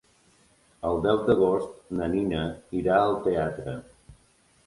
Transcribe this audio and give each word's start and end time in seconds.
El 0.91 1.01
deu 1.05 1.19
d'agost 1.27 1.75
na 1.99 2.09
Nina 2.13 2.41
irà 2.79 2.95
al 3.01 3.13
teatre. 3.27 3.77